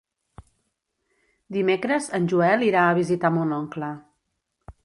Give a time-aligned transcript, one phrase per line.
[1.59, 3.95] Dimecres en Joel irà a visitar mon oncle.